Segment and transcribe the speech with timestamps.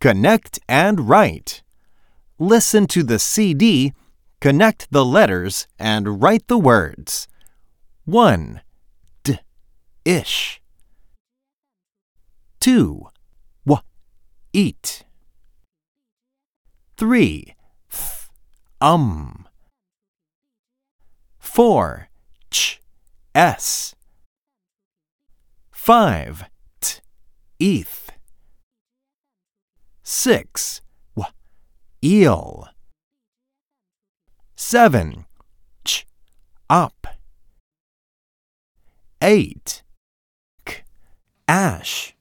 [0.00, 1.62] Connect and write.
[2.38, 3.92] Listen to the CD,
[4.40, 7.28] connect the letters, and write the words.
[8.06, 8.62] 1.
[9.22, 9.38] D.
[10.06, 10.62] Ish.
[12.60, 13.08] 2.
[13.66, 13.82] W.
[14.54, 15.04] Eat.
[16.96, 17.54] 3.
[17.92, 18.28] Th.
[18.80, 19.46] Um.
[21.38, 22.08] 4.
[22.50, 22.80] Ch.
[23.34, 23.94] S.
[25.70, 26.44] 5.
[26.80, 27.00] T.
[27.60, 27.89] Eth.
[30.12, 30.80] 6.
[31.14, 31.32] W.
[32.02, 32.68] Eel.
[34.56, 35.24] 7.
[35.84, 36.04] Ch.
[36.68, 37.06] Up.
[39.22, 39.82] 8.
[40.64, 40.82] K.
[41.46, 42.16] Ash.